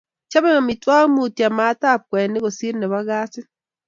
Chobei 0.31 0.57
amitwogik 0.61 1.11
mutyo 1.15 1.47
maatab 1.57 1.99
kwenik 2.09 2.43
kosir 2.43 2.75
nebo 2.77 2.99
kasit 3.09 3.47